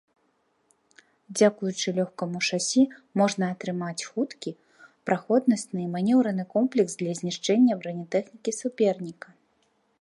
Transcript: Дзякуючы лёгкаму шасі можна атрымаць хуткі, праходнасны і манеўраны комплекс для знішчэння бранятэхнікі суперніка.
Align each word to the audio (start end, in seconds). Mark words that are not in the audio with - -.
Дзякуючы 1.39 1.89
лёгкаму 1.97 2.39
шасі 2.49 2.83
можна 3.21 3.51
атрымаць 3.55 4.05
хуткі, 4.13 4.55
праходнасны 5.09 5.79
і 5.87 5.89
манеўраны 5.99 6.43
комплекс 6.57 6.93
для 7.03 7.13
знішчэння 7.23 7.73
бранятэхнікі 7.85 8.51
суперніка. 8.61 9.29